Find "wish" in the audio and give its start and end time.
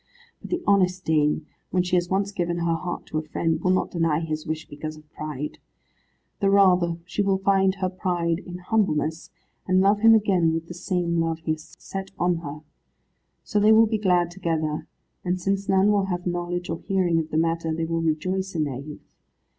4.47-4.67